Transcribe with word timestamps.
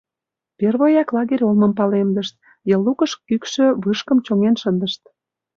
Первояк 0.59 1.09
лагерь 1.15 1.43
олмым 1.47 1.73
палемдышт, 1.79 2.35
йыл 2.69 2.81
лукыш 2.85 3.11
кӱкшӧ 3.27 3.65
вышкым 3.83 4.17
чоҥен 4.25 4.55
шындышт. 4.61 5.01